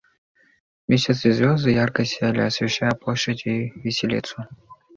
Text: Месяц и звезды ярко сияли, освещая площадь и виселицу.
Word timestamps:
Месяц 0.93 1.15
и 1.31 1.33
звезды 1.41 1.75
ярко 1.75 2.05
сияли, 2.13 2.39
освещая 2.47 2.91
площадь 3.05 3.45
и 3.45 3.69
виселицу. 3.85 4.47